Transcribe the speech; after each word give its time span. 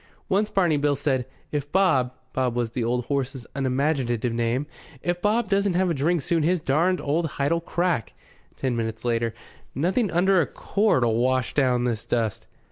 Once 0.29 0.49
Barney 0.49 0.77
Bill 0.77 0.95
said: 0.95 1.27
"If 1.51 1.71
Bob" 1.71 2.11
Bob 2.33 2.55
was 2.55 2.71
the 2.71 2.83
old 2.83 3.05
horse's 3.05 3.45
unimaginative 3.53 4.33
name 4.33 4.65
"if 5.03 5.21
Bob 5.21 5.47
doesn't 5.47 5.75
have 5.75 5.91
a 5.91 5.93
drink 5.93 6.21
soon 6.23 6.41
his 6.41 6.59
darned 6.59 6.99
old 6.99 7.27
hide'll 7.37 7.61
crack." 7.61 8.15
Ten 8.55 8.75
minutes 8.75 9.05
later: 9.05 9.35
"Nothing 9.75 10.09
under 10.09 10.41
a 10.41 10.47
quart'll 10.47 11.17
wash 11.19 11.53
down 11.53 11.83
this 11.83 12.03
dust." 12.03 12.47